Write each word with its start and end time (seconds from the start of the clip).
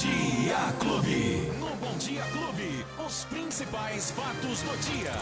Dia 0.00 0.72
Clube. 0.80 1.52
No 1.60 1.76
Bom 1.76 1.96
Dia 1.98 2.24
Clube, 2.32 2.84
os 3.06 3.24
principais 3.26 4.10
fatos 4.10 4.60
do 4.62 4.76
dia. 4.90 5.12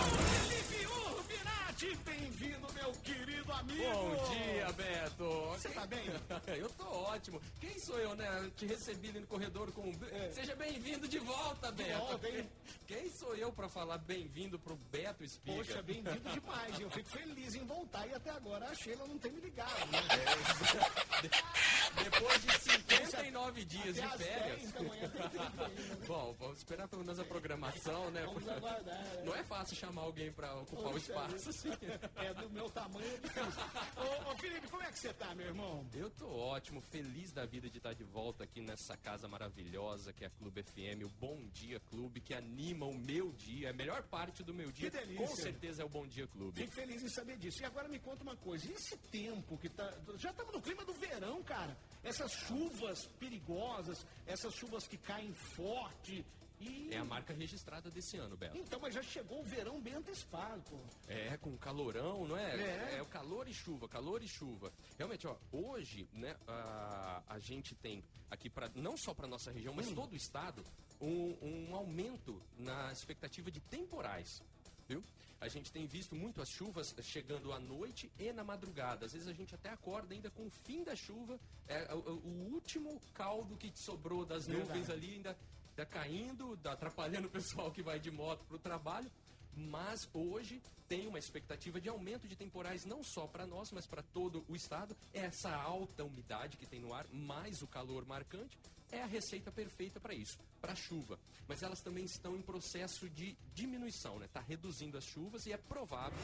Felipe 1.93 2.11
bem-vindo, 2.11 2.67
meu 2.73 2.93
querido 3.03 3.53
amigo. 3.53 3.83
Bom 3.83 4.33
dia, 4.33 4.73
Beto. 4.73 5.25
Você 5.51 5.69
tá 5.69 5.87
bem? 5.87 6.01
eu 6.57 6.71
tô 6.71 6.85
ótimo. 6.85 7.41
Quem 7.61 7.79
sou 7.79 7.99
eu, 7.99 8.15
né? 8.15 8.51
Te 8.57 8.65
recebi 8.67 9.11
ali 9.11 9.21
no 9.21 9.27
corredor 9.27 9.71
com 9.73 9.83
um... 9.83 9.93
Seja 10.33 10.57
bem-vindo 10.57 11.07
de 11.07 11.19
volta, 11.19 11.71
Beto. 11.71 11.99
volta, 11.99 12.29
hein? 12.31 12.49
Quem 12.87 13.11
sou 13.11 13.35
eu 13.35 13.53
pra 13.53 13.69
falar 13.69 13.99
bem-vindo 13.99 14.59
pro 14.59 14.77
Beto 14.91 15.23
Espiga? 15.23 15.59
Poxa, 15.59 15.83
bem-vindo 15.83 16.31
demais. 16.31 16.81
Eu 16.81 16.91
fico 16.91 17.11
feliz 17.11 17.55
em 17.55 17.67
voltar 17.67 18.07
e 18.07 18.15
até 18.15 18.31
agora 18.31 18.67
a 18.67 18.75
Sheila 18.75 19.07
não 19.07 19.19
tem 19.19 19.33
me 19.33 19.41
ligado. 19.41 19.87
Né? 19.91 21.29
Depois 22.05 22.43
de 22.43 22.59
59 22.59 23.65
dias 23.65 23.95
de 23.95 24.09
férias. 24.19 24.61
10 24.61 24.73
da 24.73 24.83
manhã 24.83 25.09
tem 25.09 25.29
tempo 25.29 25.63
ainda? 25.63 25.97
Bom, 26.07 26.37
vamos 26.39 26.59
esperar 26.59 26.89
pelo 26.89 27.05
menos 27.05 27.19
a 27.19 27.25
programação, 27.25 28.11
né? 28.11 28.25
Vamos 28.25 28.49
aguardar, 28.49 29.03
né? 29.03 29.23
Não 29.25 29.35
é 29.35 29.43
fácil 29.45 29.77
chamar 29.77 30.03
alguém 30.03 30.33
pra 30.33 30.55
ocupar 30.57 30.93
o 30.93 30.97
espaço, 30.97 31.49
assim. 31.49 31.71
É 32.17 32.35
do 32.35 32.51
meu 32.51 32.69
tamanho, 32.71 33.07
é 33.07 33.17
difícil. 33.19 33.63
Ô, 33.97 34.31
ô, 34.31 34.37
Felipe, 34.37 34.69
como 34.69 34.83
é 34.83 34.91
que 34.91 34.99
você 34.99 35.13
tá, 35.13 35.35
meu 35.35 35.47
irmão? 35.47 35.87
Eu 35.95 36.11
tô 36.11 36.29
ótimo, 36.29 36.81
feliz 36.81 37.33
da 37.33 37.45
vida 37.45 37.69
de 37.69 37.79
estar 37.79 37.95
de 37.95 38.05
volta 38.05 38.45
aqui 38.45 38.61
nessa 38.61 38.97
casa 38.97 39.29
maravilhosa 39.29 40.13
que 40.13 40.25
é 40.25 40.27
a 40.27 40.31
Clube 40.31 40.63
FM, 40.63 41.05
o 41.05 41.09
Bom 41.09 41.47
Dia 41.53 41.81
Clube, 41.91 42.21
que 42.21 42.35
anima 42.35 42.87
o 42.87 42.95
meu 42.95 43.33
dia, 43.33 43.71
a 43.71 43.73
melhor 43.73 44.03
parte 44.03 44.43
do 44.43 44.53
meu 44.53 44.71
dia. 44.71 44.91
Que 44.91 44.97
delícia. 44.97 45.27
Com 45.27 45.37
certeza 45.37 45.83
é 45.83 45.85
o 45.85 45.89
Bom 45.89 46.07
Dia 46.07 46.27
Clube. 46.27 46.61
Fico 46.61 46.73
feliz 46.73 47.03
em 47.03 47.09
saber 47.09 47.37
disso. 47.39 47.63
E 47.63 47.65
agora 47.65 47.89
me 47.89 47.99
conta 47.99 48.23
uma 48.23 48.37
coisa. 48.37 48.67
E 48.67 48.73
esse 48.73 48.97
tempo 49.11 49.57
que 49.59 49.69
tá. 49.69 49.93
Já 50.17 50.31
estamos 50.31 50.53
no 50.53 50.61
clima 50.63 50.85
do 50.85 50.93
verão, 50.95 51.43
cara. 51.43 51.77
Essas 52.03 52.33
chuvas 52.33 53.07
perigosas, 53.19 54.07
essas 54.27 54.55
chuvas 54.55 54.87
que 54.87 54.97
caem 54.97 55.33
forte. 55.35 56.25
E. 56.61 56.95
É 56.95 56.99
a 56.99 57.05
marca 57.05 57.33
registrada 57.35 57.91
desse 57.91 58.17
ano, 58.19 58.37
Beto. 58.37 58.57
Então, 58.57 58.79
mas 58.81 58.95
já 58.95 59.03
chegou 59.03 59.41
o 59.41 59.43
verão 59.45 59.81
bem 59.81 59.95
antecipado, 59.95 60.63
pô. 60.71 60.79
É, 61.09 61.37
com 61.39 61.57
calorão, 61.57 62.25
não 62.25 62.37
é? 62.37 62.97
É. 62.99 63.03
o 63.03 63.07
calor 63.07 63.49
e 63.49 63.53
chuva, 63.55 63.89
calor 63.89 64.23
e 64.23 64.29
chuva. 64.29 64.73
Realmente, 64.97 65.27
ó, 65.27 65.37
hoje, 65.51 66.09
né, 66.13 66.37
a, 66.47 67.21
a 67.29 67.39
gente 67.41 67.75
tem 67.75 68.05
aqui, 68.31 68.49
pra, 68.49 68.71
não 68.77 68.97
só 68.97 69.13
para 69.13 69.27
nossa 69.27 69.51
região, 69.51 69.73
Hum. 69.73 69.77
mas 69.79 69.91
todo 69.91 70.13
o 70.13 70.17
estado, 70.17 70.63
um, 71.01 71.37
um 71.43 71.75
aumento 71.75 72.41
na 72.57 72.93
expectativa 72.93 73.51
de 73.51 73.59
temporais. 73.61 74.41
Viu? 74.89 75.03
A 75.41 75.49
gente 75.49 75.73
tem 75.73 75.87
visto 75.87 76.15
muito 76.15 76.41
as 76.41 76.49
chuvas 76.49 76.95
chegando 77.03 77.53
à 77.53 77.59
noite 77.59 78.11
e 78.19 78.33
na 78.33 78.45
madrugada. 78.45 79.07
Às 79.07 79.13
vezes 79.13 79.27
a 79.27 79.33
gente 79.33 79.55
até 79.55 79.71
acorda 79.71 80.15
ainda 80.15 80.31
com 80.31 80.47
o 80.47 80.51
fim 80.51 80.85
da 80.85 80.95
chuva, 80.95 81.39
é, 81.67 81.93
o, 81.95 81.99
o 81.99 82.53
último 82.53 83.01
caldo 83.13 83.57
que 83.57 83.73
sobrou 83.75 84.25
das 84.25 84.47
Verdade. 84.47 84.69
nuvens 84.69 84.89
ali 84.91 85.15
ainda, 85.15 85.37
ainda 85.71 85.87
caindo, 85.87 86.57
da- 86.57 86.73
atrapalhando 86.73 87.27
o 87.27 87.31
pessoal 87.31 87.73
que 87.73 87.83
vai 87.83 87.99
de 87.99 88.11
moto 88.11 88.45
para 88.45 88.57
o 88.57 88.59
trabalho. 88.59 89.11
Mas 89.55 90.09
hoje 90.15 90.63
tem 90.89 91.07
uma 91.07 91.19
expectativa 91.19 91.81
de 91.81 91.89
aumento 91.89 92.27
de 92.29 92.37
temporais 92.37 92.85
não 92.87 93.03
só 93.03 93.27
para 93.27 93.47
nós, 93.47 93.71
mas 93.73 93.87
para 93.87 94.03
todo 94.03 94.45
o 94.49 94.55
estado. 94.57 94.97
Essa 95.13 95.55
alta 95.55 96.05
umidade 96.05 96.57
que 96.57 96.65
tem 96.67 96.81
no 96.81 96.95
ar, 96.95 97.07
mais 97.13 97.61
o 97.63 97.67
calor 97.67 98.07
marcante, 98.07 98.57
é 98.93 99.03
a 99.03 99.07
receita 99.07 99.51
perfeita 99.51 99.99
para 99.99 100.15
isso, 100.15 100.39
para 100.61 100.77
chuva. 100.77 101.19
Mas 101.49 101.63
elas 101.63 101.81
também 101.81 102.05
estão 102.05 102.37
em 102.37 102.43
processo 102.43 103.09
de 103.09 103.37
diminuição, 103.55 104.19
né? 104.19 104.27
Está 104.27 104.41
reduzindo 104.41 104.97
as 104.97 105.05
chuvas 105.05 105.47
e 105.47 105.53
é 105.53 105.57
provável 105.57 106.19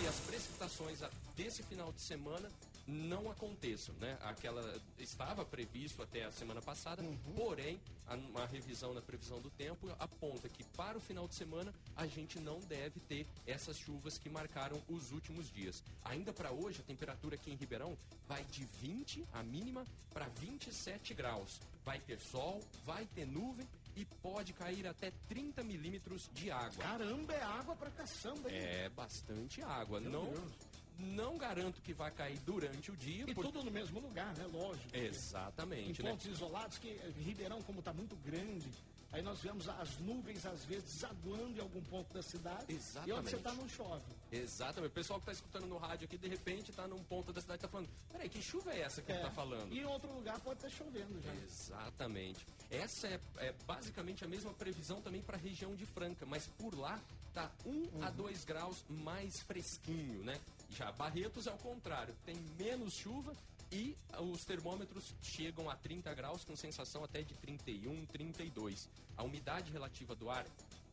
que 0.00 0.06
as 0.06 0.18
precipitações 0.20 1.00
desse 1.36 1.62
final 1.62 1.92
de 1.92 2.00
semana 2.00 2.50
não 2.86 3.30
aconteçam, 3.30 3.94
né? 3.96 4.18
Aquela 4.22 4.80
estava 4.98 5.44
previsto 5.44 6.02
até 6.02 6.24
a 6.24 6.32
semana 6.32 6.60
passada, 6.60 7.02
porém 7.34 7.80
a- 8.06 8.14
uma 8.14 8.46
revisão 8.46 8.92
na 8.92 9.00
previsão 9.00 9.40
do 9.40 9.50
tempo 9.50 9.88
aponta 9.98 10.48
que 10.48 10.62
para 10.76 10.98
o 10.98 11.00
final 11.00 11.26
de 11.26 11.34
semana 11.34 11.72
a 11.96 12.06
gente 12.06 12.38
não 12.38 12.60
deve 12.60 13.00
ter 13.00 13.26
essas 13.46 13.78
chuvas 13.78 14.18
que 14.18 14.28
marcaram 14.28 14.80
os 14.88 15.12
últimos 15.12 15.50
dias. 15.50 15.82
Ainda 16.04 16.32
para 16.32 16.50
hoje 16.52 16.80
a 16.80 16.84
temperatura 16.84 17.36
aqui 17.36 17.50
em 17.50 17.54
Ribeirão 17.56 17.96
vai 18.28 18.44
de 18.44 18.64
20 18.80 19.24
a 19.32 19.42
mínima 19.42 19.84
para 20.12 20.26
27 20.40 21.14
graus. 21.14 21.60
Vai 21.84 21.98
ter 22.00 22.18
sol, 22.18 22.60
vai 22.84 23.06
ter 23.14 23.26
nuvem 23.26 23.66
e 23.96 24.04
pode 24.04 24.52
cair 24.52 24.86
até 24.86 25.12
30 25.28 25.62
milímetros 25.62 26.28
de 26.34 26.50
água. 26.50 26.82
Caramba, 26.84 27.32
é 27.32 27.42
água 27.42 27.76
pra 27.76 27.90
caçamba, 27.90 28.50
hein? 28.50 28.56
É 28.58 28.88
bastante 28.88 29.62
água. 29.62 30.00
não, 30.00 30.24
Deus. 30.26 30.52
Não 30.98 31.36
garanto 31.36 31.80
que 31.80 31.92
vai 31.92 32.10
cair 32.10 32.38
durante 32.40 32.90
o 32.90 32.96
dia. 32.96 33.24
E 33.28 33.34
tudo 33.34 33.62
no 33.62 33.70
mesmo 33.70 34.00
lugar, 34.00 34.34
né? 34.36 34.46
Lógico. 34.52 34.96
Em 34.96 35.06
Exatamente, 35.06 36.02
né? 36.02 36.10
pontos 36.10 36.26
isolados, 36.26 36.78
que 36.78 36.88
eh, 36.88 37.12
Ribeirão, 37.18 37.60
como 37.62 37.80
está 37.80 37.92
muito 37.92 38.16
grande, 38.16 38.68
aí 39.12 39.22
nós 39.22 39.40
vemos 39.40 39.68
as 39.68 39.98
nuvens, 39.98 40.44
às 40.46 40.64
vezes, 40.64 40.94
desaguando 40.94 41.58
em 41.58 41.60
algum 41.60 41.80
ponto 41.82 42.12
da 42.12 42.22
cidade. 42.22 42.64
E 42.68 42.74
onde 42.74 42.82
você 42.82 42.98
Exatamente. 42.98 43.36
está 43.36 43.52
não 43.52 43.68
chove. 43.68 44.04
Exatamente. 44.30 44.90
O 44.90 44.94
pessoal 44.94 45.18
que 45.18 45.22
está 45.24 45.32
escutando 45.32 45.66
no 45.66 45.78
rádio 45.78 46.04
aqui, 46.06 46.18
de 46.18 46.28
repente, 46.28 46.70
está 46.70 46.86
num 46.86 47.02
ponto 47.04 47.32
da 47.32 47.40
cidade 47.40 47.56
e 47.56 47.60
está 47.64 47.68
falando: 47.68 47.88
peraí, 48.10 48.28
que 48.28 48.42
chuva 48.42 48.72
é 48.72 48.80
essa 48.80 49.02
que 49.02 49.10
ele 49.10 49.18
está 49.18 49.30
falando? 49.30 49.72
E 49.72 49.80
em 49.80 49.84
outro 49.84 50.12
lugar 50.12 50.38
pode 50.40 50.64
estar 50.64 50.70
chovendo 50.70 51.20
já. 51.22 51.34
Exatamente. 51.34 52.46
Essa 52.70 53.08
é, 53.08 53.20
é 53.38 53.54
basicamente 53.66 54.24
a 54.24 54.28
mesma 54.28 54.52
previsão 54.52 55.00
também 55.00 55.22
para 55.22 55.36
a 55.36 55.40
região 55.40 55.74
de 55.74 55.86
Franca, 55.86 56.26
mas 56.26 56.46
por 56.58 56.76
lá 56.76 57.00
tá 57.32 57.50
1 57.66 58.02
a 58.02 58.10
2 58.10 58.44
graus 58.44 58.84
mais 58.88 59.40
fresquinho, 59.40 60.22
né? 60.22 60.40
Já 60.74 60.90
Barretos 60.90 61.46
é 61.46 61.52
o 61.52 61.58
contrário, 61.58 62.14
tem 62.26 62.34
menos 62.58 62.94
chuva 62.94 63.32
e 63.70 63.96
os 64.18 64.44
termômetros 64.44 65.14
chegam 65.22 65.70
a 65.70 65.76
30 65.76 66.12
graus 66.14 66.44
com 66.44 66.56
sensação 66.56 67.04
até 67.04 67.22
de 67.22 67.32
31, 67.34 68.04
32. 68.06 68.88
A 69.16 69.22
umidade 69.22 69.70
relativa 69.70 70.16
do 70.16 70.28
ar 70.28 70.44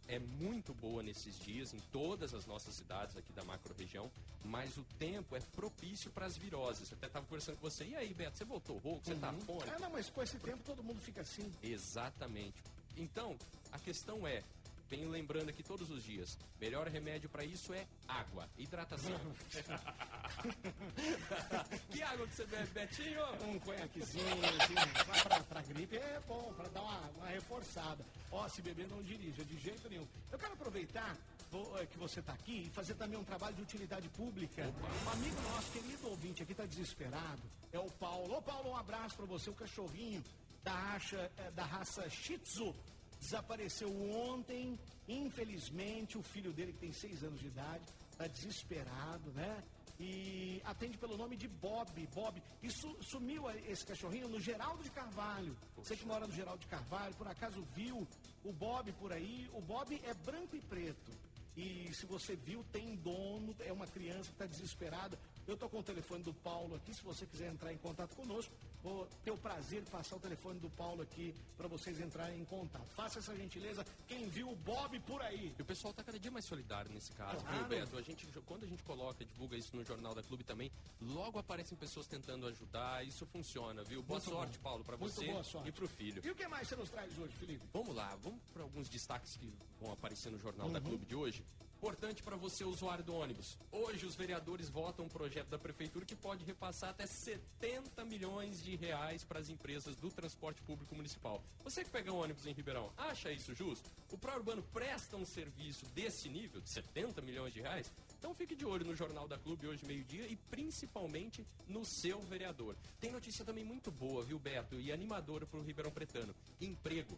é 0.07 0.19
muito 0.19 0.71
boa 0.75 1.01
nesses 1.01 1.39
dias 1.39 1.73
em 1.73 1.79
todas 1.91 2.33
as 2.33 2.45
nossas 2.45 2.75
cidades 2.75 3.17
aqui 3.17 3.33
da 3.33 3.43
macro-região, 3.43 4.11
mas 4.43 4.77
o 4.77 4.83
tempo 4.99 5.35
é 5.35 5.39
propício 5.39 6.11
para 6.11 6.27
as 6.27 6.37
viroses. 6.37 6.91
Eu 6.91 6.97
até 6.97 7.07
estava 7.07 7.25
conversando 7.25 7.55
com 7.57 7.69
você. 7.69 7.85
E 7.85 7.95
aí, 7.95 8.13
Beto, 8.13 8.37
você 8.37 8.45
voltou 8.45 8.77
rouco? 8.77 9.03
Você 9.03 9.15
tá 9.15 9.33
fone? 9.33 9.63
Ah, 9.67 9.79
não, 9.79 9.89
mas 9.89 10.09
com 10.09 10.21
esse 10.21 10.37
tempo 10.37 10.59
todo 10.63 10.83
mundo 10.83 11.01
fica 11.01 11.21
assim. 11.21 11.51
Exatamente. 11.63 12.61
Então, 12.97 13.35
a 13.71 13.79
questão 13.79 14.27
é, 14.27 14.43
venho 14.91 15.09
lembrando 15.09 15.47
aqui 15.47 15.63
todos 15.63 15.89
os 15.89 16.03
dias, 16.03 16.37
melhor 16.59 16.85
remédio 16.89 17.29
para 17.29 17.45
isso 17.45 17.73
é 17.73 17.87
água, 18.05 18.49
hidratação. 18.57 19.17
que 21.89 22.03
água 22.03 22.27
que 22.27 22.35
você 22.35 22.45
bebe, 22.45 22.67
Betinho? 22.71 23.23
Um 23.47 23.57
conhaquezinho, 23.59 24.25
assim, 24.59 24.73
pra, 25.23 25.39
pra, 25.43 25.61
gripe 25.61 25.95
é 25.95 26.21
bom, 26.27 26.53
pra 26.57 26.67
dar 26.67 26.81
uma, 26.81 26.99
uma 27.11 27.27
reforçada. 27.27 28.05
Ó, 28.29 28.49
se 28.49 28.61
beber 28.61 28.85
não 28.89 29.01
dirija, 29.01 29.45
de 29.45 29.57
jeito 29.59 29.89
nenhum. 29.89 30.05
Eu 30.29 30.37
quero 30.37 30.55
aproveitar 30.55 31.15
eh, 31.79 31.85
que 31.85 31.97
você 31.97 32.19
está 32.19 32.33
aqui 32.33 32.63
e 32.67 32.69
fazer 32.71 32.95
também 32.95 33.17
um 33.17 33.23
trabalho 33.23 33.55
de 33.55 33.61
utilidade 33.61 34.09
pública. 34.09 34.69
Um 35.05 35.09
amigo 35.09 35.41
nosso, 35.43 35.71
querido 35.71 36.09
ouvinte 36.09 36.43
aqui, 36.43 36.51
está 36.51 36.65
desesperado. 36.65 37.41
É 37.71 37.79
o 37.79 37.89
Paulo. 37.91 38.35
Ô, 38.35 38.41
Paulo, 38.41 38.71
um 38.71 38.75
abraço 38.75 39.15
para 39.15 39.25
você, 39.25 39.49
o 39.49 39.53
cachorrinho 39.53 40.21
da 40.65 40.73
raça, 40.73 41.31
eh, 41.37 41.51
da 41.51 41.63
raça 41.63 42.09
Shih 42.09 42.39
Tzu. 42.39 42.75
Desapareceu 43.21 43.87
ontem, 44.29 44.77
infelizmente, 45.07 46.17
o 46.17 46.23
filho 46.23 46.51
dele, 46.51 46.73
que 46.73 46.79
tem 46.79 46.91
seis 46.91 47.23
anos 47.23 47.39
de 47.39 47.47
idade, 47.47 47.85
está 48.11 48.25
desesperado, 48.27 49.31
né? 49.33 49.63
E 49.99 50.59
atende 50.65 50.97
pelo 50.97 51.15
nome 51.15 51.37
de 51.37 51.47
Bob. 51.47 52.07
Bob. 52.15 52.41
E 52.63 52.71
su- 52.71 52.97
sumiu 53.03 53.47
esse 53.67 53.85
cachorrinho 53.85 54.27
no 54.27 54.39
Geraldo 54.39 54.81
de 54.83 54.89
Carvalho. 54.89 55.55
Você 55.77 55.95
que 55.95 56.05
mora 56.05 56.25
no 56.25 56.33
Geraldo 56.33 56.59
de 56.61 56.67
Carvalho, 56.67 57.13
por 57.15 57.27
acaso 57.27 57.61
viu 57.75 58.07
o 58.43 58.51
Bob 58.51 58.91
por 58.93 59.13
aí? 59.13 59.47
O 59.53 59.61
Bob 59.61 60.01
é 60.03 60.13
branco 60.15 60.55
e 60.55 60.61
preto. 60.61 61.11
E 61.55 61.93
se 61.93 62.07
você 62.07 62.35
viu, 62.35 62.63
tem 62.71 62.95
dono, 62.95 63.55
é 63.59 63.71
uma 63.71 63.85
criança 63.85 64.23
que 64.29 64.31
está 64.31 64.45
desesperada. 64.47 65.19
Eu 65.47 65.55
estou 65.55 65.67
com 65.69 65.79
o 65.79 65.83
telefone 65.83 66.23
do 66.23 66.33
Paulo 66.33 66.75
aqui, 66.75 66.93
se 66.93 67.03
você 67.03 67.25
quiser 67.25 67.51
entrar 67.51 67.73
em 67.73 67.77
contato 67.77 68.15
conosco, 68.15 68.53
vou 68.83 69.07
ter 69.23 69.31
o 69.31 69.37
prazer 69.37 69.81
de 69.81 69.89
passar 69.89 70.15
o 70.15 70.19
telefone 70.19 70.59
do 70.59 70.69
Paulo 70.69 71.01
aqui 71.01 71.33
para 71.57 71.67
vocês 71.67 71.99
entrarem 71.99 72.39
em 72.39 72.45
contato. 72.45 72.87
Faça 72.95 73.19
essa 73.19 73.35
gentileza, 73.35 73.85
quem 74.07 74.29
viu 74.29 74.49
o 74.51 74.55
Bob 74.55 74.97
por 75.01 75.21
aí. 75.21 75.53
E 75.57 75.61
o 75.61 75.65
pessoal 75.65 75.93
tá 75.93 76.03
cada 76.03 76.17
dia 76.19 76.31
mais 76.31 76.45
solidário 76.45 76.89
nesse 76.93 77.11
caso, 77.13 77.43
Claro. 77.43 77.57
viu, 77.57 77.67
Beto? 77.67 77.97
A 77.97 78.01
gente, 78.01 78.25
quando 78.45 78.63
a 78.63 78.67
gente 78.67 78.81
coloca, 78.83 79.25
divulga 79.25 79.57
isso 79.57 79.75
no 79.75 79.83
Jornal 79.83 80.13
da 80.15 80.23
Clube 80.23 80.43
também, 80.43 80.71
logo 81.01 81.37
aparecem 81.39 81.77
pessoas 81.77 82.07
tentando 82.07 82.45
ajudar, 82.47 83.05
isso 83.05 83.25
funciona, 83.25 83.83
viu? 83.83 84.01
Boa 84.03 84.19
Muito 84.19 84.31
sorte, 84.31 84.57
bom. 84.57 84.63
Paulo, 84.63 84.83
para 84.85 84.95
você 84.95 85.25
e 85.65 85.71
pro 85.71 85.87
filho. 85.87 86.21
E 86.25 86.29
o 86.31 86.35
que 86.35 86.47
mais 86.47 86.67
você 86.67 86.75
nos 86.75 86.89
traz 86.89 87.11
hoje, 87.17 87.33
Felipe? 87.39 87.65
Vamos 87.73 87.93
lá, 87.95 88.15
vamos 88.23 88.39
para 88.53 88.63
alguns 88.63 88.87
destaques 88.87 89.35
que 89.35 89.51
vão 89.81 89.91
aparecer 89.91 90.31
no 90.31 90.39
Jornal 90.39 90.69
da 90.69 90.79
Uhum. 90.79 90.85
Clube 90.85 91.05
de 91.05 91.15
hoje. 91.15 91.43
Importante 91.81 92.21
para 92.21 92.35
você, 92.35 92.63
usuário 92.63 93.03
do 93.03 93.15
ônibus. 93.15 93.57
Hoje, 93.71 94.05
os 94.05 94.13
vereadores 94.13 94.69
votam 94.69 95.05
um 95.05 95.09
projeto 95.09 95.47
da 95.47 95.57
Prefeitura 95.57 96.05
que 96.05 96.15
pode 96.15 96.45
repassar 96.45 96.91
até 96.91 97.07
70 97.07 98.05
milhões 98.05 98.63
de 98.63 98.75
reais 98.75 99.23
para 99.23 99.39
as 99.39 99.49
empresas 99.49 99.95
do 99.95 100.11
transporte 100.11 100.61
público 100.61 100.93
municipal. 100.95 101.43
Você 101.63 101.83
que 101.83 101.89
pega 101.89 102.13
um 102.13 102.17
ônibus 102.17 102.45
em 102.45 102.53
Ribeirão, 102.53 102.93
acha 102.95 103.31
isso 103.31 103.55
justo? 103.55 103.89
O 104.11 104.17
Pró 104.17 104.35
Urbano 104.35 104.61
presta 104.71 105.17
um 105.17 105.25
serviço 105.25 105.83
desse 105.87 106.29
nível, 106.29 106.61
de 106.61 106.69
70 106.69 107.19
milhões 107.19 107.51
de 107.51 107.61
reais? 107.61 107.91
Então 108.19 108.35
fique 108.35 108.55
de 108.55 108.63
olho 108.63 108.85
no 108.85 108.95
Jornal 108.95 109.27
da 109.27 109.39
Clube 109.39 109.65
hoje, 109.65 109.83
meio-dia, 109.83 110.27
e 110.27 110.35
principalmente 110.35 111.43
no 111.67 111.83
seu 111.83 112.21
vereador. 112.21 112.75
Tem 112.99 113.11
notícia 113.11 113.43
também 113.43 113.63
muito 113.63 113.89
boa, 113.89 114.23
viu, 114.23 114.37
Beto? 114.37 114.79
E 114.79 114.91
animadora 114.91 115.47
para 115.47 115.59
o 115.59 115.63
Ribeirão 115.63 115.91
Pretano. 115.91 116.35
Emprego. 116.61 117.17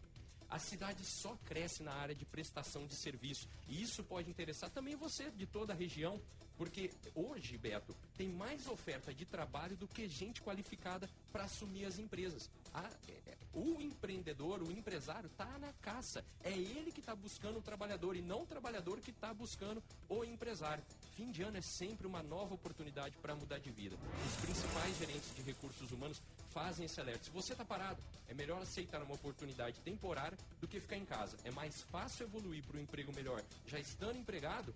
A 0.54 0.60
cidade 0.60 1.04
só 1.04 1.36
cresce 1.46 1.82
na 1.82 1.92
área 1.92 2.14
de 2.14 2.26
prestação 2.26 2.86
de 2.86 2.94
serviço. 2.94 3.50
E 3.68 3.82
isso 3.82 4.04
pode 4.04 4.30
interessar 4.30 4.70
também 4.70 4.96
você 4.96 5.32
de 5.32 5.48
toda 5.48 5.74
a 5.74 5.76
região. 5.76 6.22
Porque 6.56 6.92
hoje, 7.16 7.58
Beto, 7.58 7.96
tem 8.16 8.30
mais 8.30 8.68
oferta 8.68 9.12
de 9.12 9.26
trabalho 9.26 9.76
do 9.76 9.88
que 9.88 10.08
gente 10.08 10.44
qualificada 10.44 11.10
para 11.32 11.46
assumir 11.46 11.86
as 11.86 11.98
empresas. 11.98 12.52
A, 12.74 12.90
é, 13.08 13.38
o 13.54 13.80
empreendedor, 13.80 14.64
o 14.64 14.72
empresário, 14.72 15.28
está 15.28 15.46
na 15.60 15.72
caça. 15.74 16.24
É 16.44 16.52
ele 16.52 16.92
que 16.92 17.00
está 17.00 17.16
buscando 17.16 17.60
o 17.60 17.62
trabalhador 17.62 18.16
e 18.16 18.22
não 18.22 18.42
o 18.42 18.46
trabalhador 18.46 19.00
que 19.00 19.12
está 19.12 19.34
buscando 19.34 19.82
o 20.10 20.24
empresário. 20.24 20.84
Fim 21.16 21.30
de 21.30 21.44
ano 21.44 21.58
é 21.58 21.62
sempre 21.62 22.08
uma 22.08 22.24
nova 22.24 22.56
oportunidade 22.56 23.16
para 23.18 23.36
mudar 23.36 23.60
de 23.60 23.70
vida. 23.70 23.96
Os 24.26 24.36
principais 24.38 24.98
gerentes 24.98 25.36
de 25.36 25.44
recursos 25.44 25.92
humanos 25.92 26.20
fazem 26.50 26.86
esse 26.86 27.00
alerta. 27.00 27.26
Se 27.26 27.30
você 27.30 27.54
está 27.54 27.64
parado, 27.64 28.02
é 28.28 28.34
melhor 28.34 28.62
aceitar 28.62 29.02
uma 29.04 29.14
oportunidade 29.14 29.80
temporária 29.82 30.38
do 30.60 30.68
que 30.68 30.80
ficar 30.80 30.98
em 30.98 31.06
casa. 31.06 31.38
É 31.44 31.52
mais 31.52 31.82
fácil 31.84 32.26
evoluir 32.26 32.64
para 32.64 32.78
um 32.78 32.82
emprego 32.82 33.14
melhor 33.14 33.44
já 33.68 33.80
estando 33.80 34.18
empregado 34.18 34.74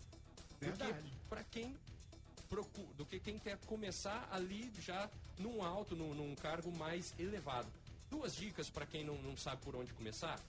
Verdade. 0.59 0.93
do 0.93 1.03
que 1.03 1.15
para 1.27 1.43
quem 1.45 1.75
procura, 2.47 2.93
do 2.95 3.05
que 3.05 3.19
quem 3.19 3.39
quer 3.39 3.57
começar 3.65 4.27
ali 4.31 4.71
já 4.81 5.09
num 5.37 5.63
alto, 5.63 5.95
num, 5.95 6.13
num 6.13 6.35
cargo 6.35 6.71
mais 6.77 7.13
elevado. 7.19 7.67
Duas 8.09 8.35
dicas 8.35 8.69
para 8.69 8.85
quem 8.85 9.03
não, 9.03 9.15
não 9.21 9.35
sabe 9.35 9.61
por 9.61 9.75
onde 9.75 9.93
começar. 9.93 10.39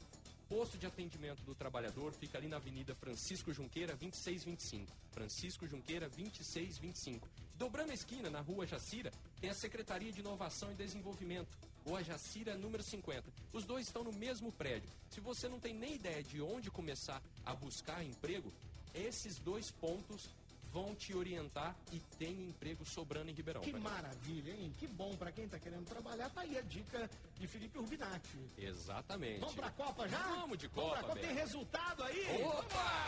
Posto 0.48 0.78
de 0.78 0.86
atendimento 0.86 1.42
do 1.42 1.54
trabalhador 1.54 2.12
fica 2.12 2.38
ali 2.38 2.48
na 2.48 2.56
Avenida 2.56 2.94
Francisco 2.94 3.52
Junqueira, 3.52 3.94
2625. 3.96 4.90
Francisco 5.12 5.66
Junqueira, 5.66 6.08
2625. 6.08 7.28
Dobrando 7.56 7.90
a 7.90 7.94
esquina, 7.94 8.30
na 8.30 8.40
Rua 8.40 8.66
Jacira, 8.66 9.12
tem 9.40 9.50
a 9.50 9.54
Secretaria 9.54 10.12
de 10.12 10.20
Inovação 10.20 10.70
e 10.70 10.74
Desenvolvimento, 10.74 11.48
ou 11.84 11.96
a 11.96 12.02
Jacira 12.02 12.56
número 12.56 12.82
50. 12.82 13.24
Os 13.52 13.64
dois 13.64 13.86
estão 13.86 14.04
no 14.04 14.12
mesmo 14.12 14.52
prédio. 14.52 14.88
Se 15.10 15.20
você 15.20 15.48
não 15.48 15.58
tem 15.58 15.74
nem 15.74 15.96
ideia 15.96 16.22
de 16.22 16.40
onde 16.40 16.70
começar 16.70 17.20
a 17.44 17.54
buscar 17.54 18.02
emprego, 18.04 18.52
esses 18.94 19.38
dois 19.38 19.70
pontos 19.72 20.30
vão 20.72 20.94
te 20.94 21.14
orientar 21.14 21.76
e 21.92 22.00
tem 22.18 22.48
emprego 22.48 22.84
sobrando 22.84 23.30
em 23.30 23.34
Ribeirão. 23.34 23.60
Que 23.60 23.72
maravilha, 23.72 24.52
hein? 24.52 24.72
Que 24.78 24.86
bom 24.86 25.16
para 25.16 25.32
quem 25.32 25.48
tá 25.48 25.58
querendo 25.58 25.86
trabalhar. 25.86 26.30
Tá 26.30 26.42
aí 26.42 26.56
a 26.58 26.62
dica 26.62 27.10
de 27.38 27.46
Felipe 27.46 27.78
Urbinati. 27.78 28.38
Exatamente. 28.56 29.40
Vamos 29.40 29.54
pra 29.54 29.70
Copa 29.70 30.08
já? 30.08 30.18
Vamos 30.18 30.58
de 30.58 30.68
Vamos 30.68 30.90
pra 30.90 31.00
Copa, 31.00 31.14
Copa. 31.14 31.26
Tem 31.26 31.34
resultado 31.34 32.02
aí? 32.04 32.42
Opa! 32.42 33.07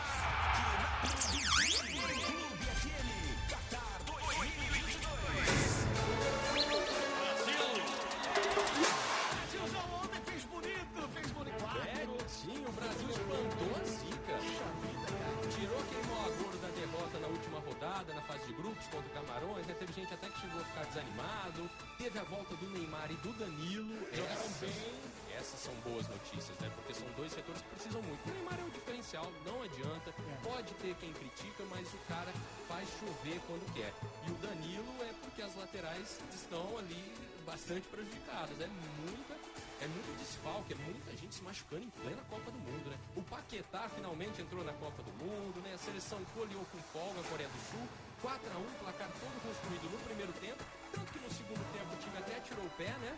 Fase 18.31 18.45
de 18.47 18.53
grupos 18.53 18.85
contra 18.87 19.07
o 19.07 19.13
Camarões. 19.13 19.67
Né? 19.67 19.75
Teve 19.77 19.93
gente 19.93 20.13
até 20.13 20.29
que 20.29 20.39
chegou 20.39 20.61
a 20.61 20.65
ficar 20.65 20.85
desanimado. 20.85 21.69
Teve 21.97 22.19
a 22.19 22.23
volta 22.23 22.55
do 22.55 22.69
Neymar 22.69 23.11
e 23.11 23.15
do 23.15 23.33
Danilo. 23.33 23.95
Jogaram 24.15 24.33
Essas- 24.41 24.57
bem. 24.57 24.71
Essas 25.35 25.59
são 25.59 25.73
boas 25.81 26.07
notícias, 26.07 26.55
né? 26.59 26.69
Porque 26.75 26.93
são 26.93 27.07
dois 27.17 27.31
setores 27.31 27.61
que 27.61 27.69
precisam 27.69 28.01
muito. 28.03 28.29
O 28.29 28.31
Neymar 28.33 28.59
é 28.59 28.63
o 28.63 28.69
diferencial, 28.69 29.25
não 29.45 29.63
adianta. 29.63 30.13
Pode 30.43 30.71
ter 30.75 30.93
quem 30.95 31.11
critica, 31.13 31.63
mas 31.71 31.87
o 31.93 31.97
cara 32.07 32.31
faz 32.67 32.87
chover 32.99 33.41
quando 33.47 33.73
quer. 33.73 33.91
E 34.27 34.31
o 34.31 34.35
Danilo 34.35 34.93
é 35.01 35.13
porque 35.23 35.41
as 35.41 35.55
laterais 35.55 36.19
estão 36.33 36.77
ali 36.77 37.11
bastante 37.45 37.87
prejudicadas. 37.87 38.59
É 38.61 38.67
muita, 38.67 39.35
é 39.81 39.87
muito 39.87 40.17
desfalque, 40.19 40.73
é 40.73 40.75
muita 40.77 41.11
gente 41.17 41.33
se 41.33 41.41
machucando 41.41 41.83
em 41.83 41.89
plena 41.89 42.21
Copa 42.29 42.51
do 42.51 42.59
Mundo, 42.59 42.89
né? 42.89 42.97
O 43.15 43.21
Paquetá 43.23 43.89
finalmente 43.89 44.41
entrou 44.41 44.63
na 44.63 44.73
Copa 44.73 45.01
do 45.01 45.11
Mundo, 45.13 45.59
né? 45.63 45.73
A 45.73 45.77
seleção 45.77 46.19
colheu 46.35 46.63
com 46.71 46.77
folga 46.93 47.19
a 47.19 47.23
Coreia 47.23 47.49
do 47.49 47.59
Sul. 47.71 47.87
4 48.21 48.37
a 48.53 48.57
1 48.57 48.65
placar 48.85 49.09
todo 49.17 49.41
construído 49.41 49.89
no 49.91 49.97
primeiro 50.05 50.33
tempo. 50.33 50.63
Tanto 50.93 51.11
que 51.11 51.19
no 51.19 51.31
segundo 51.31 51.63
tempo 51.73 51.93
o 51.93 51.97
time 51.97 52.17
até 52.19 52.39
tirou 52.41 52.65
o 52.65 52.69
pé, 52.77 52.93
né? 53.01 53.17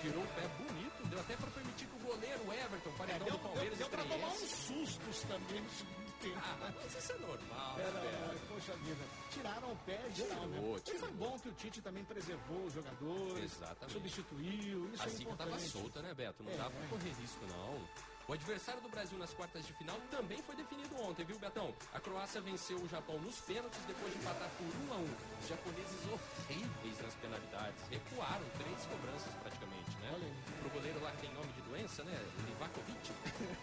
Tirou 0.00 0.22
o 0.22 0.28
pé 0.28 0.46
bonito, 0.62 1.08
deu 1.08 1.18
até 1.18 1.34
para 1.34 1.50
permitir 1.50 1.86
que 1.86 1.96
o 1.96 2.06
goleiro 2.06 2.42
Everton, 2.52 2.90
É, 2.90 2.98
paredão 2.98 3.26
deu, 3.26 3.36
do 3.36 3.42
Palmeiras, 3.42 3.78
deu, 3.78 3.88
deu 3.88 3.98
pra 3.98 4.04
tomar 4.06 4.28
uns 4.28 4.50
sustos 4.50 5.22
também 5.22 5.60
no 5.60 5.70
segundo 5.70 6.05
tempo. 6.34 6.42
Ah, 6.62 6.72
mas 6.82 6.96
isso 6.96 7.12
é 7.12 7.18
normal, 7.18 7.76
né, 7.76 7.84
Era, 7.84 8.00
Beto? 8.00 8.46
poxa 8.48 8.72
vida, 8.76 9.04
tiraram 9.30 9.72
o 9.72 9.76
pé 9.76 10.00
geral, 10.14 10.46
né? 10.46 10.56
Tirou, 10.56 10.96
E 10.96 10.98
foi 10.98 11.10
bom 11.12 11.38
que 11.38 11.48
o 11.48 11.52
Tite 11.52 11.82
também 11.82 12.04
preservou 12.04 12.64
os 12.64 12.72
jogadores, 12.72 13.52
Exatamente. 13.56 13.92
substituiu, 13.92 14.88
isso 14.92 15.02
A 15.02 15.06
é 15.06 15.08
zica 15.10 15.22
importante. 15.30 15.50
tava 15.50 15.60
solta, 15.62 16.02
né, 16.02 16.14
Beto? 16.14 16.42
Não 16.42 16.52
É, 16.52 16.56
dá 16.56 16.70
pra 16.70 16.84
é. 16.84 16.88
correr 16.88 17.10
risco, 17.20 17.44
não. 17.46 17.88
O 18.28 18.32
adversário 18.32 18.80
do 18.80 18.88
Brasil 18.88 19.16
nas 19.18 19.32
quartas 19.32 19.64
de 19.64 19.72
final 19.74 19.96
também 20.10 20.42
foi 20.42 20.56
definido 20.56 21.00
ontem, 21.00 21.24
viu, 21.24 21.38
Betão? 21.38 21.72
A 21.94 22.00
Croácia 22.00 22.40
venceu 22.40 22.76
o 22.76 22.88
Japão 22.88 23.16
nos 23.20 23.38
pênaltis 23.40 23.78
depois 23.86 24.12
de 24.12 24.18
empatar 24.18 24.50
por 24.58 24.66
1 24.66 24.94
a 24.94 24.96
1 24.96 25.04
Os 25.40 25.48
japoneses 25.48 26.00
horríveis 26.10 27.00
nas 27.00 27.14
penalidades. 27.14 27.84
Recuaram 27.88 28.44
três 28.58 28.84
cobranças 28.86 29.32
praticamente, 29.40 29.96
né? 30.02 30.10
Olha 30.12 30.26
aí. 30.26 30.34
Pro 30.60 30.70
goleiro 30.70 31.00
lá 31.04 31.12
que 31.12 31.18
tem 31.18 31.34
nome 31.34 31.52
de 31.52 31.62
doença, 31.62 32.02
né? 32.02 32.18
Livakovic. 32.48 33.12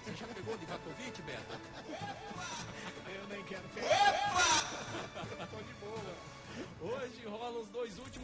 Você 0.05 0.15
já 0.15 0.27
pegou 0.27 0.55
Livakovic, 0.55 1.21
Beto? 1.23 1.59
Eu 3.13 3.27
nem 3.27 3.43
quero 3.43 3.67
pegar. 3.69 4.32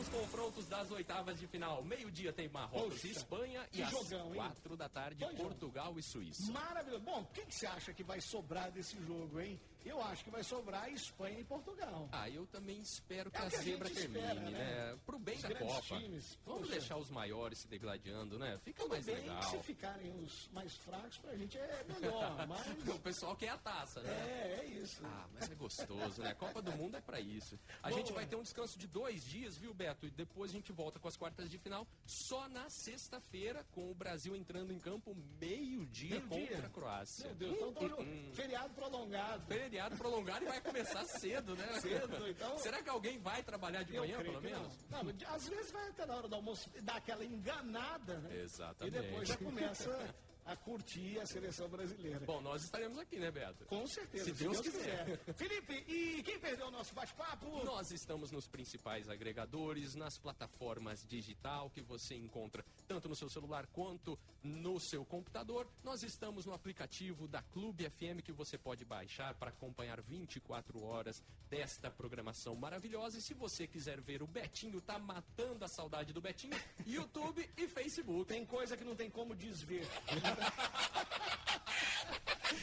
Confrontos 0.10 0.66
das 0.68 0.90
oitavas 0.92 1.40
de 1.40 1.48
final. 1.48 1.84
Meio-dia 1.84 2.34
tem 2.34 2.50
Marrocos 2.50 3.04
e 3.04 3.12
Espanha 3.12 3.68
e 3.74 3.82
às 3.82 3.90
jogão, 3.90 4.28
hein? 4.30 4.36
quatro 4.36 4.76
da 4.76 4.90
tarde 4.90 5.20
Dois 5.20 5.38
jogos. 5.38 5.54
Portugal 5.54 5.98
e 5.98 6.04
Suíça. 6.04 6.52
Maravilhoso. 6.52 7.04
Bom, 7.04 7.22
o 7.22 7.26
que 7.28 7.46
você 7.50 7.68
acha 7.68 7.94
que 7.94 8.04
vai 8.04 8.20
sobrar 8.22 8.72
desse 8.72 9.00
jogo, 9.06 9.40
hein? 9.40 9.60
Eu 9.86 10.02
acho 10.04 10.24
que 10.24 10.30
vai 10.30 10.44
sobrar 10.44 10.92
Espanha 10.92 11.40
e 11.40 11.44
Portugal. 11.44 12.10
Ah, 12.12 12.30
eu 12.30 12.46
também 12.48 12.80
espero 12.82 13.32
que 13.32 13.38
É 13.38 13.40
a 13.42 13.50
que 13.50 13.56
a 13.56 13.60
zebra 13.62 13.90
termine, 13.90 14.20
espera, 14.20 14.40
né? 14.42 14.52
né? 14.52 15.00
Pro 15.06 15.18
bem 15.18 15.36
Os 15.36 15.42
da 15.42 15.56
Copa. 15.56 15.82
times, 15.82 16.38
Vamos 16.46 16.62
poxa. 16.62 16.72
deixar 16.80 16.98
os 16.98 17.10
maiores 17.10 17.60
se 17.60 17.68
degladiando, 17.68 18.38
né? 18.38 18.58
Fica 18.64 18.82
Tudo 18.84 18.92
mais 18.92 19.06
bem 19.06 19.16
legal. 19.16 19.42
se 19.44 19.58
ficarem 19.64 20.12
os 20.24 20.50
mais 20.52 20.76
fracos, 20.76 21.18
pra 21.20 21.36
gente 21.36 21.58
é 21.58 21.84
melhor, 21.88 22.36
mas... 22.48 22.88
O 22.96 23.00
pessoal 23.00 23.36
quer 23.36 23.50
a 23.50 23.58
taça, 23.58 24.02
né? 24.02 24.10
É, 24.12 24.60
é 24.62 24.66
isso. 24.66 25.02
Ah, 25.06 25.28
mas 25.34 25.50
é 25.50 25.56
gostoso, 25.56 26.22
né? 26.22 26.34
Copa 26.34 26.62
do 26.62 26.72
Mundo 26.74 26.98
é 26.98 27.02
pra 27.02 27.20
isso. 27.22 27.58
A 27.82 27.90
gente 27.92 28.12
vai 28.12 28.26
ter 28.26 28.36
um 28.36 28.44
descanso 28.44 28.78
de 28.78 28.86
dois 28.88 29.24
dias, 29.24 29.58
viu, 29.58 29.74
Beto? 29.74 30.06
E 30.06 30.12
depois 30.12 30.52
a 30.52 30.54
gente 30.54 30.72
volta 30.74 31.00
com 31.00 31.08
as 31.08 31.16
quartas 31.16 31.50
de 31.50 31.58
final 31.58 31.88
só 32.06 32.48
na 32.50 32.70
sexta-feira, 32.70 33.66
com 33.72 33.90
o 33.90 33.96
Brasil 33.96 34.36
entrando 34.36 34.72
em 34.74 34.80
campo 34.80 35.16
meio-dia 35.40 36.20
Meio-dia? 36.20 36.48
contra 36.56 36.68
a 36.68 36.70
Croácia. 36.70 37.26
Meu 37.28 37.36
Deus, 37.36 37.54
então 37.56 37.74
tô 37.74 38.02
Hum, 38.02 38.32
feriado 38.34 38.74
prolongado. 38.74 39.46
Feriado 39.48 39.69
prolongado 39.98 40.44
e 40.44 40.48
vai 40.48 40.62
começar 40.62 41.04
cedo, 41.06 41.56
né? 41.56 41.68
Cedo, 41.80 42.28
então- 42.28 42.58
Será 42.60 42.82
que 42.82 42.90
alguém 42.90 43.18
vai 43.20 43.44
trabalhar 43.44 43.84
de 43.84 43.94
manhã, 43.98 44.18
pelo 44.22 44.42
menos? 44.42 44.86
Não. 44.90 45.04
Não, 45.04 45.14
às 45.34 45.48
vezes 45.48 45.72
vai 45.72 45.88
até 45.90 46.06
na 46.06 46.16
hora 46.16 46.28
do 46.28 46.36
almoço 46.36 46.70
dar 46.82 46.96
aquela 46.98 47.24
enganada, 47.24 48.18
né? 48.20 48.42
Exatamente. 48.42 48.98
E 48.98 49.02
depois 49.02 49.28
já 49.28 49.38
começa 49.38 50.16
a 50.50 50.56
curtir 50.56 51.20
a 51.20 51.26
seleção 51.28 51.70
brasileira. 51.70 52.20
Bom, 52.22 52.42
nós 52.42 52.64
estaremos 52.64 52.98
aqui, 52.98 53.20
né, 53.20 53.30
Beto? 53.30 53.66
Com 53.66 53.86
certeza, 53.86 54.26
Se 54.26 54.32
Deus 54.32 54.60
quiser. 54.60 55.20
Felipe, 55.36 55.74
e 55.88 56.24
quem 56.24 56.40
perdeu 56.40 56.68
o 56.68 56.72
nosso 56.72 56.94
bate-papo? 56.96 57.64
Nós 57.64 57.92
estamos 57.92 58.32
nos 58.32 58.48
principais 58.48 59.08
agregadores, 59.10 59.94
nas 59.94 60.18
plataformas 60.18 61.06
digital 61.08 61.70
que 61.70 61.82
você 61.82 62.16
encontra 62.16 62.66
tanto 62.88 63.08
no 63.08 63.16
seu 63.16 63.30
celular 63.30 63.68
quanto 63.68 64.18
no 64.44 64.80
seu 64.80 65.06
computador. 65.06 65.68
Nós 65.84 66.02
estamos 66.02 66.46
no 66.48 66.54
aplicativo 66.54 67.28
da 67.28 67.44
Clube 67.44 67.88
FM 67.88 68.24
que 68.24 68.32
você 68.32 68.58
pode 68.58 68.84
baixar 68.84 69.36
para 69.36 69.50
acompanhar 69.50 70.02
24 70.02 70.84
horas 70.84 71.22
desta 71.48 71.92
programação 71.92 72.56
maravilhosa. 72.56 73.20
E 73.20 73.22
se 73.22 73.36
você 73.36 73.68
quiser 73.68 74.02
ver 74.02 74.24
o 74.24 74.28
Betinho 74.28 74.82
tá 74.82 74.98
matando 74.98 75.64
a 75.64 75.68
saudade 75.68 76.12
do 76.12 76.22
Betinho, 76.22 76.58
YouTube 76.88 77.48
e 77.56 77.68
Facebook. 77.68 78.26
Tem 78.26 78.46
coisa 78.46 78.76
que 78.76 78.84
não 78.84 78.96
tem 78.96 79.10
como 79.12 79.36
desver. 79.36 79.86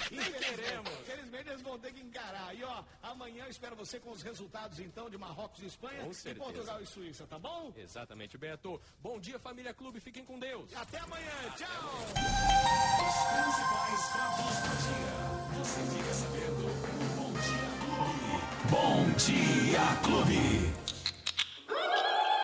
queremos. 0.09 0.93
Infelizmente 1.01 1.49
eles 1.49 1.63
vão 1.63 1.79
ter 1.79 1.93
que 1.93 2.01
encarar. 2.01 2.55
E 2.55 2.65
ó, 2.65 2.83
amanhã 3.03 3.45
eu 3.45 3.51
espero 3.51 3.77
você 3.77 3.99
com 4.01 4.11
os 4.11 4.23
resultados 4.23 4.79
então 4.81 5.09
de 5.11 5.19
Marrocos 5.19 5.63
e 5.63 5.67
Espanha 5.67 6.03
Com 6.05 6.11
e 6.11 6.15
certeza. 6.15 6.45
Portugal 6.45 6.83
e 6.83 6.87
Suíça, 6.87 7.27
tá 7.27 7.39
bom? 7.39 7.73
Exatamente, 7.77 8.37
Beto. 8.39 8.81
Bom 9.01 9.19
dia, 9.19 9.39
família 9.39 9.75
Clube. 9.75 10.01
Fiquem 10.01 10.25
com 10.25 10.39
Deus. 10.39 10.75
Até 10.75 10.99
amanhã, 10.99 11.33
tchau! 11.57 11.95
Os 11.97 13.17
principais 13.33 14.09
fatos 14.13 14.57
do 14.63 14.73
dia. 14.87 15.37
Você 15.59 15.81
fica 15.97 16.15
sabendo 16.15 16.67
Bom 17.17 17.33
Dia 17.33 17.69
Clube. 17.81 18.27
Bom 18.71 19.11
Dia 19.17 19.97
Clube. 20.03 20.86